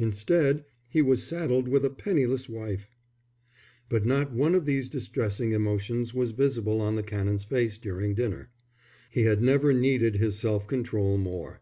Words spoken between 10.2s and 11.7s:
self control more.